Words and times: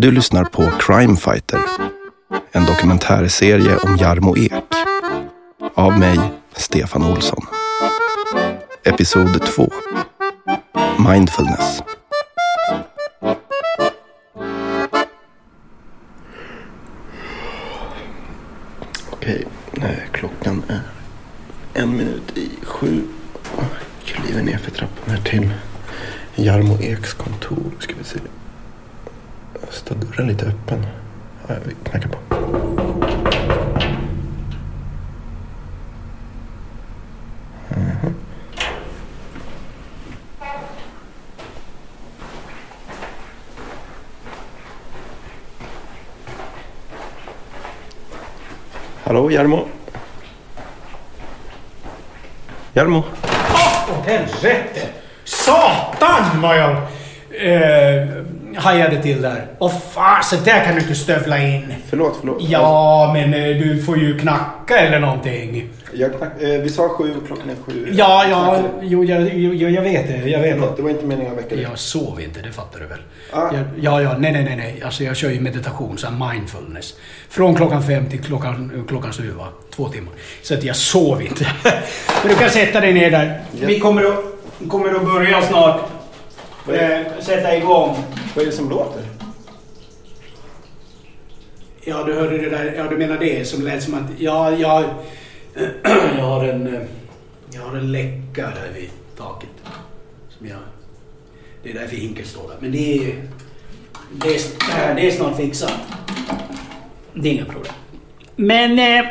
Du 0.00 0.10
lyssnar 0.10 0.44
på 0.44 0.70
Crime 0.80 1.16
Fighter. 1.16 1.60
En 2.52 2.66
dokumentärserie 2.66 3.76
om 3.76 3.96
Jarmo 3.96 4.36
Ek. 4.36 4.52
Av 5.74 5.98
mig, 5.98 6.18
Stefan 6.56 7.02
Olsson. 7.04 7.46
Episod 8.84 9.46
2. 9.46 9.70
Mindfulness. 11.08 11.82
Okej, 19.10 19.46
klockan 20.12 20.62
är 20.68 20.80
en 21.74 21.96
minut 21.96 22.38
i 22.38 22.50
sju. 22.62 23.02
Jag 23.56 23.66
kliver 24.04 24.42
ner 24.42 24.58
för 24.58 24.70
trappan 24.70 25.14
här 25.14 25.22
till 25.22 25.50
Jarmo 26.34 26.78
Eks 26.80 27.12
kontor. 27.12 27.72
Ska 27.78 27.94
vi 27.98 28.04
se. 28.04 28.18
Står 29.70 29.94
dörren 29.94 30.26
lite 30.28 30.46
öppen? 30.46 30.86
Ja, 31.48 31.54
vi 31.66 31.74
knackar 31.90 32.08
på. 32.08 32.18
Mhm. 37.74 38.14
Hallå 49.04 49.30
Jarmo? 49.30 49.66
Jarmo? 52.74 53.04
Åh 53.90 54.06
helvete! 54.06 54.88
Satan 55.24 56.42
vad 56.42 56.58
jag 56.58 56.70
eh, 57.46 58.08
hajade 58.58 59.02
till 59.02 59.22
där. 59.22 59.46
Åh 59.58 59.72
fan, 59.92 60.24
så 60.24 60.36
där 60.36 60.64
kan 60.64 60.74
du 60.74 60.80
inte 60.80 60.94
stövla 60.94 61.38
in. 61.38 61.74
Förlåt, 61.90 62.16
förlåt. 62.20 62.36
Ja, 62.40 63.10
men 63.14 63.34
eh, 63.34 63.56
du 63.56 63.82
får 63.82 63.98
ju 63.98 64.18
knacka 64.18 64.78
eller 64.78 64.98
någonting. 64.98 65.68
Jag 65.92 66.16
knack, 66.18 66.42
eh, 66.42 66.48
vi 66.48 66.68
sa 66.68 66.88
sju, 66.88 67.14
klockan 67.26 67.50
är 67.50 67.72
sju. 67.72 67.88
Ja, 67.92 68.24
ja, 68.30 68.62
jo, 68.82 69.04
jag, 69.04 69.34
jo, 69.34 69.68
jag 69.68 69.82
vet 69.82 70.08
det. 70.08 70.30
Jag 70.30 70.40
vet 70.40 70.52
Förlåt, 70.54 70.70
det. 70.70 70.76
det 70.76 70.82
var 70.82 70.90
inte 70.90 71.06
meningen 71.06 71.32
att 71.32 71.38
väcka 71.38 71.54
dig. 71.54 71.64
Jag 71.70 71.78
sov 71.78 72.20
inte, 72.20 72.40
det 72.40 72.52
fattar 72.52 72.80
du 72.80 72.86
väl? 72.86 72.98
Ah. 73.32 73.54
Jag, 73.54 73.64
ja, 73.80 74.02
ja, 74.02 74.16
nej, 74.18 74.32
nej, 74.32 74.44
nej, 74.44 74.56
nej. 74.56 74.82
Alltså 74.84 75.04
jag 75.04 75.16
kör 75.16 75.30
ju 75.30 75.40
meditation, 75.40 75.98
så 75.98 76.06
mindfulness. 76.10 76.94
Från 77.28 77.54
klockan 77.54 77.82
fem 77.82 78.08
till 78.10 78.20
klockan, 78.22 78.84
klockan 78.88 79.12
sju, 79.12 79.30
va? 79.30 79.48
Två 79.76 79.88
timmar. 79.88 80.12
Så 80.42 80.54
att 80.54 80.64
jag 80.64 80.76
sov 80.76 81.22
inte. 81.22 81.46
Men 82.22 82.32
du 82.32 82.34
kan 82.34 82.50
sätta 82.50 82.80
dig 82.80 82.92
ner 82.92 83.10
där. 83.10 83.40
Vi 83.52 83.80
kommer 83.80 84.02
att, 84.04 84.68
kommer 84.68 84.94
att 84.94 85.04
börja 85.04 85.42
snart. 85.42 85.80
Eh, 86.72 86.98
sätta 87.20 87.56
igång. 87.56 87.96
Vad 88.34 88.42
är 88.42 88.46
det 88.46 88.56
som 88.56 88.70
låter? 88.70 89.02
Ja, 91.88 92.02
du 92.02 92.14
hörde 92.14 92.38
det 92.38 92.50
där. 92.50 92.74
Ja, 92.76 92.84
du 92.90 92.96
menar 92.96 93.18
det 93.18 93.48
som 93.48 93.62
lät 93.64 93.82
som 93.82 93.94
att... 93.94 94.10
Ja, 94.18 94.50
jag... 94.50 94.84
Jag 96.18 96.24
har 96.24 96.44
en... 96.44 96.74
Eh, 96.74 96.80
jag 97.54 97.62
har 97.62 97.76
en 97.76 97.92
läcka 97.92 98.42
där 98.42 98.70
vid 98.74 98.90
taket. 99.16 99.48
Som 100.38 100.46
jag... 100.46 100.58
Det 101.62 101.70
är 101.70 101.74
därför 101.74 101.96
hinken 101.96 102.26
står 102.26 102.48
där. 102.48 102.56
Men 102.60 102.72
det 102.72 102.98
är... 102.98 103.14
Det 104.12 104.28
är, 104.28 104.94
det 104.94 105.06
är 105.06 105.10
snart 105.10 105.36
fixat. 105.36 105.72
Det 107.14 107.28
är 107.28 107.32
inga 107.32 107.44
problem. 107.44 107.72
Men... 108.36 108.78
Eh, 108.78 109.10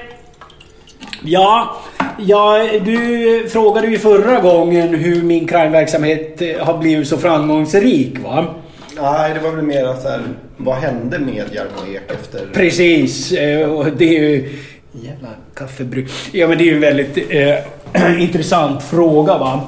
ja, 1.23 1.77
ja, 2.19 2.69
du 2.85 3.49
frågade 3.49 3.87
ju 3.87 3.99
förra 3.99 4.41
gången 4.41 4.95
hur 4.95 5.23
min 5.23 5.47
crimeverksamhet 5.47 6.41
eh, 6.41 6.65
har 6.65 6.77
blivit 6.77 7.07
så 7.07 7.17
framgångsrik, 7.17 8.19
va? 8.19 8.55
Nej, 9.01 9.33
det 9.33 9.39
var 9.39 9.51
väl 9.51 9.65
mer 9.65 9.95
så 10.01 10.09
här, 10.09 10.21
vad 10.57 10.75
hände 10.75 11.19
med 11.19 11.45
Jarmo 11.53 11.95
Ek 11.95 12.11
efter... 12.11 12.47
Precis, 12.53 13.31
eh, 13.31 13.69
och 13.69 13.85
det 13.97 14.17
är 14.17 14.21
ju... 14.21 14.53
Jävla 14.91 15.29
kaffebrygg. 15.55 16.07
Ja 16.31 16.47
men 16.47 16.57
det 16.57 16.63
är 16.63 16.65
ju 16.65 16.75
en 16.75 16.81
väldigt 16.81 17.17
eh, 17.29 18.21
intressant 18.21 18.83
fråga 18.83 19.37
va. 19.37 19.61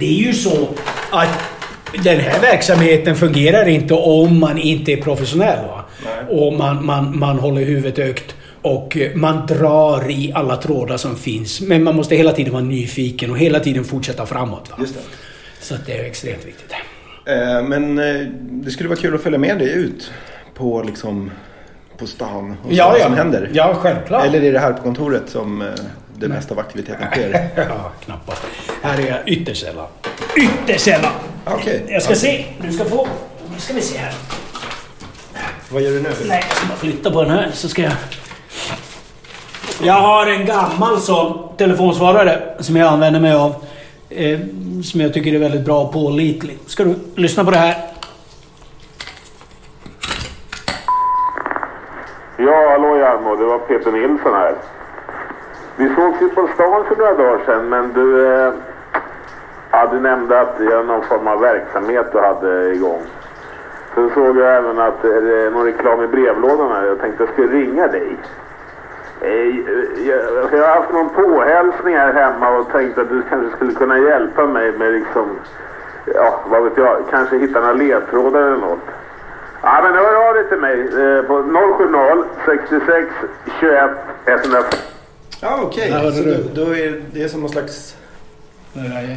Det 0.00 0.06
är 0.06 0.26
ju 0.26 0.32
så 0.32 0.68
att 1.10 1.28
den 2.04 2.20
här 2.20 2.40
verksamheten 2.40 3.16
fungerar 3.16 3.68
inte 3.68 3.94
om 3.94 4.40
man 4.40 4.58
inte 4.58 4.92
är 4.92 4.96
professionell 4.96 5.66
va. 5.66 5.84
Nej. 6.04 6.38
Och 6.38 6.52
man, 6.52 6.86
man, 6.86 7.18
man 7.18 7.38
håller 7.38 7.64
huvudet 7.64 8.06
högt. 8.06 8.34
Och 8.62 8.96
man 9.14 9.46
drar 9.46 10.10
i 10.10 10.32
alla 10.34 10.56
trådar 10.56 10.96
som 10.96 11.16
finns. 11.16 11.60
Men 11.60 11.84
man 11.84 11.96
måste 11.96 12.16
hela 12.16 12.32
tiden 12.32 12.52
vara 12.52 12.64
nyfiken 12.64 13.30
och 13.30 13.38
hela 13.38 13.60
tiden 13.60 13.84
fortsätta 13.84 14.26
framåt. 14.26 14.70
Va? 14.70 14.76
Just 14.80 14.94
det. 14.94 15.00
Så 15.60 15.74
det 15.86 15.98
är 15.98 16.04
extremt 16.04 16.46
viktigt. 16.46 16.72
Eh, 17.24 17.62
men 17.62 17.98
eh, 17.98 18.26
det 18.50 18.70
skulle 18.70 18.88
vara 18.88 18.98
kul 18.98 19.14
att 19.14 19.22
följa 19.22 19.38
med 19.38 19.58
dig 19.58 19.72
ut 19.72 20.12
på 20.54 20.82
liksom 20.82 21.30
på 21.98 22.06
stan 22.06 22.56
och 22.64 22.70
se 22.70 22.82
vad 22.82 23.00
som 23.00 23.14
händer. 23.14 23.50
Ja, 23.52 23.74
självklart. 23.74 24.24
Eller 24.26 24.42
är 24.42 24.52
det 24.52 24.58
här 24.58 24.72
på 24.72 24.82
kontoret 24.82 25.22
som 25.26 25.62
eh, 25.62 25.68
det 26.16 26.28
mesta 26.28 26.54
av 26.54 26.60
aktiviteten 26.60 27.06
sker? 27.12 27.48
Ja, 27.56 27.92
knappast. 28.04 28.42
Här 28.82 28.98
är 28.98 29.06
jag 29.06 29.18
ytterst 29.26 29.64
sällan. 29.64 29.86
Ytterst 30.36 30.84
sällan! 30.84 31.12
Okej. 31.44 31.84
Jag 31.88 32.02
ska 32.02 32.14
se. 32.14 32.44
Du 32.60 32.72
ska 32.72 32.84
få... 32.84 33.06
Nu 33.54 33.58
ska 33.60 33.74
vi 33.74 33.80
se 33.80 33.98
här. 33.98 34.12
Vad 35.70 35.82
gör 35.82 35.90
du 35.90 36.00
nu? 36.02 36.08
Nej, 36.26 36.44
jag 36.48 36.56
ska 36.56 36.66
bara 36.66 36.76
flytta 36.78 37.10
på 37.10 37.22
den 37.22 37.30
här 37.30 37.50
så 37.52 37.68
ska 37.68 37.82
jag... 37.82 37.92
Jag 39.84 39.92
har 40.00 40.26
en 40.26 40.46
gammal 40.46 41.00
sån 41.00 41.56
telefonsvarare 41.56 42.42
som 42.60 42.76
jag 42.76 42.88
använder 42.92 43.20
mig 43.20 43.32
av. 43.32 43.54
Eh, 44.14 44.38
som 44.82 45.00
jag 45.00 45.14
tycker 45.14 45.34
är 45.34 45.38
väldigt 45.38 45.64
bra 45.64 45.80
och 45.80 45.92
pålitlig. 45.92 46.58
Ska 46.66 46.84
du 46.84 46.94
lyssna 47.14 47.44
på 47.44 47.50
det 47.50 47.56
här? 47.56 47.76
Ja, 52.36 52.70
hallå 52.70 52.96
Jarmo, 52.96 53.36
det 53.36 53.44
var 53.44 53.58
Peter 53.58 53.92
Nilsson 53.92 54.34
här. 54.34 54.54
Vi 55.76 55.94
sågs 55.94 56.22
ju 56.22 56.28
på 56.28 56.48
stan 56.54 56.84
för 56.88 56.96
några 56.96 57.14
dagar 57.14 57.40
sedan, 57.46 57.68
men 57.68 57.92
du, 57.92 58.34
eh, 58.34 58.52
ja, 59.70 59.88
du 59.92 60.00
nämnde 60.00 60.40
att 60.40 60.58
det 60.58 60.64
är 60.64 60.84
någon 60.84 61.02
form 61.02 61.26
av 61.26 61.40
verksamhet 61.40 62.06
du 62.12 62.18
hade 62.20 62.74
igång. 62.74 63.02
Sen 63.94 64.10
såg 64.14 64.38
jag 64.38 64.56
även 64.56 64.78
att 64.78 65.02
det 65.02 65.08
är 65.08 65.50
någon 65.50 65.64
reklam 65.64 66.04
i 66.04 66.06
brevlådan 66.06 66.72
här. 66.72 66.86
Jag 66.86 67.00
tänkte 67.00 67.22
jag 67.22 67.32
skulle 67.32 67.52
ringa 67.52 67.86
dig. 67.86 68.16
Eh, 69.24 69.56
Jag, 70.08 70.18
jag 70.52 70.66
har 70.66 70.74
haft 70.80 70.92
någon 70.92 71.08
påhälsning 71.10 71.94
här 71.96 72.12
hemma 72.12 72.48
och 72.58 72.72
tänkte 72.72 73.00
att 73.00 73.08
du 73.08 73.22
kanske 73.30 73.56
skulle 73.56 73.72
kunna 73.74 73.98
hjälpa 73.98 74.46
mig 74.46 74.72
med 74.72 74.92
liksom, 74.92 75.26
ja, 76.14 76.40
vad 76.46 76.62
vet 76.64 76.72
jag, 76.76 76.96
kanske 77.10 77.38
hitta 77.38 77.60
några 77.60 77.72
ledtrådar 77.72 78.40
eller 78.42 78.56
något. 78.56 78.78
Ja, 79.62 79.80
men 79.84 79.94
hör 79.94 80.28
av 80.28 80.34
dig 80.34 80.48
till 80.48 80.58
mig 80.58 80.80
eh, 80.80 81.22
på 81.22 81.42
070 81.78 82.24
66 82.46 83.08
21 83.60 83.90
105. 84.26 84.62
Ja, 85.40 85.60
okej. 85.62 85.90
Hörde 85.90 86.12
Så 86.12 86.22
du. 86.24 86.34
då, 86.54 86.64
då 86.64 86.76
är 86.76 87.02
det 87.12 87.28
som 87.28 87.40
någon 87.40 87.50
slags... 87.50 87.96
Det 88.72 88.80
där 88.80 89.16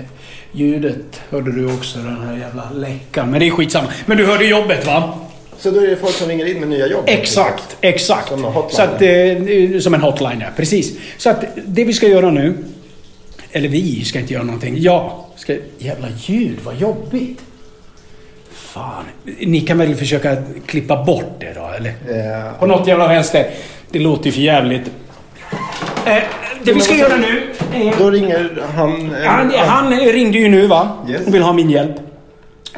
ljudet 0.52 1.22
hörde 1.32 1.52
du 1.52 1.66
också, 1.66 2.00
den 2.00 2.22
här 2.28 2.38
jävla 2.38 2.64
läckan. 2.74 3.32
Men 3.32 3.40
det 3.40 3.48
är 3.48 3.52
skitsamma. 3.52 3.88
Men 4.06 4.18
du 4.18 4.26
hörde 4.26 4.46
jobbet 4.46 4.86
va? 4.88 5.14
Så 5.60 5.72
då 5.72 5.80
är 5.80 5.88
det 5.88 5.96
folk 5.96 6.14
som 6.16 6.28
ringer 6.28 6.46
in 6.46 6.60
med 6.60 6.70
nya 6.70 6.88
jobb? 6.88 7.04
Exakt, 7.08 7.78
exakt. 7.82 8.30
Som 8.30 8.46
en 8.46 8.52
hotline. 8.52 8.76
Så 8.76 8.82
att, 8.82 9.02
eh, 9.02 9.80
som 9.80 9.94
en 9.94 10.02
hotline, 10.02 10.40
ja. 10.42 10.48
Precis. 10.56 10.94
Så 11.18 11.30
att 11.30 11.44
det 11.66 11.84
vi 11.84 11.94
ska 11.94 12.08
göra 12.08 12.30
nu... 12.32 12.54
Eller 13.52 13.70
vi 13.70 14.04
ska 14.06 14.20
inte 14.20 14.34
göra 14.34 14.44
någonting. 14.44 14.76
Jag 14.80 15.12
ska... 15.36 15.56
Jävla 15.78 16.08
ljud, 16.18 16.58
vad 16.64 16.76
jobbigt. 16.76 17.40
Fan. 18.54 19.04
Ni 19.40 19.62
kan 19.62 19.78
väl 19.78 19.96
försöka 19.96 20.38
klippa 20.66 21.04
bort 21.04 21.36
det 21.40 21.54
då, 21.56 21.70
eller? 21.78 21.90
Eh, 21.90 22.60
På 22.60 22.66
något 22.66 22.88
jävla 22.88 23.08
vänster. 23.08 23.48
Det 23.92 24.00
låter 24.00 24.26
ju 24.26 24.32
för 24.32 24.42
jävligt. 24.42 24.92
Eh, 26.06 26.18
det 26.64 26.74
vi 26.74 26.82
ska 26.82 26.96
göra 26.96 27.18
nu... 27.18 27.44
är- 27.74 27.94
Då 28.00 28.10
ringer 28.12 28.62
han... 28.76 29.16
eh, 29.16 29.22
han, 29.30 29.52
han 29.54 29.92
ringde 30.00 30.38
ju 30.38 30.48
nu 30.48 30.68
va? 30.68 31.06
Yes. 31.10 31.28
Och 31.28 31.34
vill 31.36 31.42
ha 31.42 31.54
min 31.54 31.70
hjälp. 31.70 31.96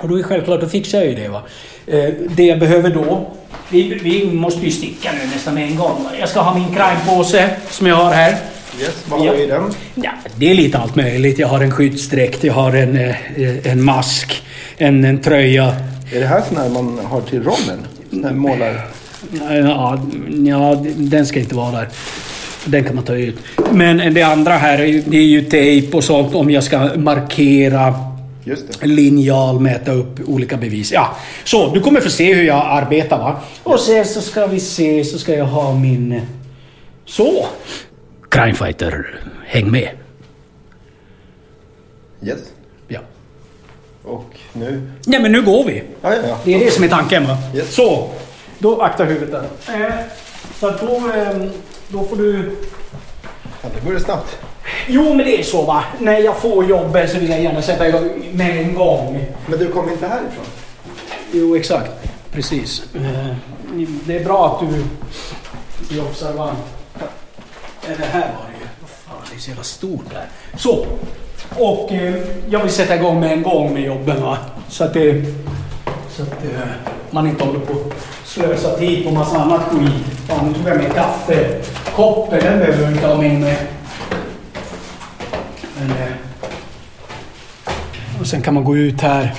Och 0.02 0.09
då 0.09 0.19
är 0.19 0.24
självklart, 0.24 0.62
då 0.62 0.68
fixar 0.68 0.97
jag 0.97 1.08
ju 1.08 1.16
det 1.16 1.28
va. 1.28 1.41
Eh, 1.88 2.10
det 2.36 2.44
jag 2.44 2.60
behöver 2.60 2.89
då... 2.89 3.27
Vi, 3.69 4.00
vi 4.04 4.25
måste 4.25 4.66
ju 4.66 4.72
sticka 4.72 5.10
nu 5.12 5.30
nästan 5.33 5.54
med 5.54 5.63
en 5.63 5.75
gång. 5.75 6.07
Jag 6.19 6.30
ska 6.30 6.39
ha 6.39 6.54
min 6.54 6.68
crime-påse 6.75 7.50
som 7.69 7.88
jag 7.88 7.95
har 7.95 8.12
här. 8.13 8.31
Yes, 8.80 9.06
vad 9.10 9.19
har 9.19 9.36
vi 9.36 9.44
i 9.44 9.48
den? 9.48 9.63
Ja, 9.95 10.12
det 10.36 10.51
är 10.51 10.56
lite 10.56 10.77
allt 10.77 10.95
möjligt. 10.95 11.39
Jag 11.39 11.48
har 11.48 11.62
en 11.62 11.72
skyddsdräkt, 11.72 12.44
jag 12.44 12.54
har 12.54 12.74
en, 12.74 12.98
eh, 12.98 13.72
en 13.72 13.83
mask, 13.83 14.44
en, 14.77 15.06
en 15.06 15.22
tröja. 15.22 15.75
Är 16.13 16.19
det 16.19 16.25
här 16.25 16.42
sån 16.48 16.57
här 16.57 16.69
man 16.69 17.00
har 17.04 17.22
till 17.22 17.44
rollen? 17.44 17.88
Sån 18.10 18.24
här 18.24 18.33
målar... 18.33 18.88
Ja, 19.31 20.00
ja, 20.45 20.83
den 20.95 21.25
ska 21.25 21.39
inte 21.39 21.56
vara 21.56 21.72
där. 21.72 21.88
Den 22.66 22.83
kan 22.83 22.95
man 22.95 23.04
ta 23.04 23.16
ut. 23.16 23.38
Men 23.72 24.13
det 24.13 24.24
andra 24.24 24.54
här, 24.54 25.04
det 25.06 25.18
är 25.18 25.22
ju 25.22 25.42
tejp 25.42 25.98
och 25.98 26.04
sånt 26.04 26.36
om 26.36 26.50
jag 26.50 26.63
ska 26.63 26.89
markera. 26.95 27.94
Linjal, 28.82 29.60
mäta 29.60 29.92
upp 29.92 30.20
olika 30.28 30.58
bevis. 30.58 30.92
Ja, 30.92 31.16
så 31.44 31.70
du 31.74 31.82
kommer 31.82 32.02
få 32.02 32.10
se 32.10 32.34
hur 32.34 32.44
jag 32.44 32.66
arbetar 32.66 33.18
va. 33.18 33.40
Och 33.64 33.80
sen 33.80 34.06
så 34.06 34.22
ska 34.22 34.48
vi 34.48 34.60
se, 34.60 35.04
så 35.04 35.20
ska 35.20 35.34
jag 35.34 35.46
ha 35.46 35.74
min... 35.76 36.22
Så! 37.06 37.46
Crimefighter, 38.30 39.20
häng 39.46 39.72
med. 39.72 39.90
Yes. 42.24 42.40
Ja. 42.88 43.00
Och 44.04 44.26
nu... 44.54 44.92
Nej 45.06 45.22
men 45.22 45.32
nu 45.32 45.42
går 45.42 45.64
vi. 45.64 45.84
Ja, 46.02 46.16
ja, 46.16 46.22
ja. 46.28 46.38
Det 46.44 46.54
är 46.54 46.60
det 46.60 46.72
som 46.72 46.84
är 46.84 46.88
tanken 46.88 47.28
va. 47.28 47.38
Yes. 47.56 47.76
Så, 47.76 48.10
Då 48.60 48.82
akta 48.82 49.04
huvudet 49.04 49.32
där. 49.32 49.76
Eh, 49.86 49.94
så 50.60 50.68
att 50.68 50.82
då, 50.82 50.96
eh, 50.96 51.50
då 51.88 52.04
får 52.04 52.16
du... 52.16 52.56
Ja, 53.62 53.70
det 53.76 53.86
börjar 53.86 54.00
snabbt. 54.00 54.38
Jo 54.89 55.13
men 55.13 55.18
det 55.18 55.39
är 55.39 55.44
så 55.44 55.62
va. 55.62 55.84
När 56.00 56.19
jag 56.19 56.38
får 56.38 56.66
jobbet 56.66 57.12
så 57.12 57.19
vill 57.19 57.30
jag 57.30 57.42
gärna 57.42 57.62
sätta 57.62 57.88
igång 57.88 58.10
med 58.31 58.57
en 58.57 58.75
gång. 58.75 59.25
Men 59.45 59.60
du 59.60 59.68
kommer 59.68 59.92
inte 59.92 60.07
härifrån? 60.07 60.45
Jo 61.31 61.56
exakt. 61.56 61.92
Precis. 62.31 62.84
Eh, 62.95 63.36
det 64.06 64.18
är 64.18 64.24
bra 64.24 64.48
att 64.48 64.69
du 65.89 65.98
är 65.98 66.04
observant. 66.06 66.60
Det 67.88 68.06
här 68.06 68.19
var 68.19 68.45
det 68.48 68.60
ju. 68.60 68.68
Vad 68.81 68.89
fan, 68.89 69.28
det 69.30 69.36
är 69.36 69.39
så 69.39 69.50
jävla 69.50 69.63
stort 69.63 70.10
där. 70.10 70.25
Så. 70.57 70.86
Och 71.57 71.92
eh, 71.92 72.16
jag 72.50 72.63
vill 72.63 72.72
sätta 72.72 72.95
igång 72.95 73.19
med 73.19 73.31
en 73.31 73.44
gång 73.44 73.74
med 73.74 73.84
jobben 73.84 74.22
va. 74.22 74.38
Så 74.69 74.84
att 74.84 74.94
det... 74.94 75.25
Så 76.10 76.24
att 76.24 76.44
eh, 76.44 76.60
man 77.12 77.28
inte 77.28 77.44
håller 77.44 77.60
på 77.60 77.74
att 77.74 78.28
slösa 78.28 78.78
tid 78.78 79.06
på 79.06 79.12
massa 79.12 79.38
annat 79.38 79.62
skit. 79.62 80.19
Fan, 80.28 80.48
nu 80.48 80.54
tog 80.54 80.68
jag 80.68 80.78
med 80.78 80.94
kaffe. 80.94 81.62
Koppen, 81.95 82.39
den 82.39 82.60
behöver 82.60 82.84
jag 82.84 82.92
inte 82.92 83.07
ha 83.07 83.18
med 83.18 83.39
mig. 83.39 83.57
Men, 85.79 85.91
eh, 85.91 86.13
och 88.19 88.27
sen 88.27 88.41
kan 88.41 88.53
man 88.53 88.63
gå 88.63 88.77
ut 88.77 89.01
här. 89.01 89.35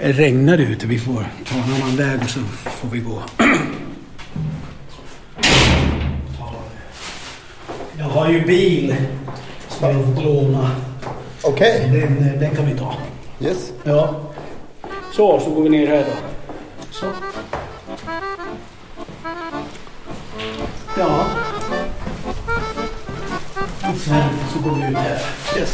Det 0.00 0.12
regnar 0.12 0.58
ute. 0.58 0.86
Vi 0.86 0.98
får 0.98 1.26
ta 1.48 1.54
en 1.54 1.82
annan 1.82 1.96
väg 1.96 2.20
och 2.22 2.30
så 2.30 2.40
får 2.64 2.88
vi 2.88 2.98
gå. 2.98 3.22
Jag 7.98 8.04
har 8.04 8.30
ju 8.30 8.44
bil 8.44 8.96
som 9.68 9.88
jag 9.88 9.94
har 9.94 10.02
fått 10.02 10.24
låna. 10.24 10.70
Okej. 11.42 11.88
Den, 11.92 12.38
den 12.40 12.56
kan 12.56 12.66
vi 12.66 12.78
ta. 12.78 12.94
Yes. 13.40 13.72
Ja. 13.84 14.20
Så, 15.12 15.40
så 15.40 15.50
går 15.50 15.62
vi 15.62 15.68
ner 15.68 15.86
här 15.86 16.04
då. 16.04 16.12
Så. 16.90 17.06
Ja. 21.00 21.26
Och 23.90 23.96
sen 23.96 24.30
så 24.52 24.68
går 24.68 24.76
vi 24.76 24.90
ut 24.90 24.96
här. 24.96 25.20
Yes. 25.58 25.72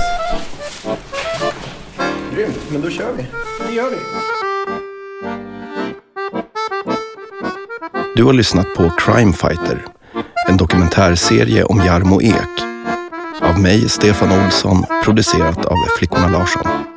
Grymt, 2.34 2.70
men 2.70 2.82
då 2.82 2.90
kör 2.90 3.12
vi. 3.12 3.26
Det 3.69 3.75
gör 3.75 3.90
vi. 3.90 3.96
Du 8.17 8.25
har 8.25 8.32
lyssnat 8.32 8.75
på 8.76 8.90
Crime 8.90 9.32
Fighter, 9.32 9.84
en 10.49 10.56
dokumentärserie 10.56 11.64
om 11.64 11.79
Jarmo 11.79 12.22
Ek. 12.22 12.62
Av 13.43 13.61
mig, 13.61 13.88
Stefan 13.88 14.44
Olsson, 14.44 14.84
producerat 15.05 15.67
av 15.67 15.76
Flickorna 15.99 16.29
Larsson. 16.29 16.95